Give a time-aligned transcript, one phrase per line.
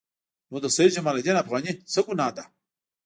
[0.49, 2.43] نو د سید جمال الدین افغاني څه ګناه ده.